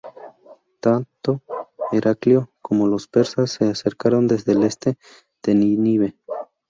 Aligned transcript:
Tanto 0.79 1.43
Heraclio 1.91 2.49
como 2.59 2.87
los 2.87 3.07
persas 3.07 3.51
se 3.51 3.65
acercaron 3.65 4.25
desde 4.27 4.53
el 4.53 4.63
este 4.63 4.97
de 5.43 5.53
Nínive. 5.53 6.17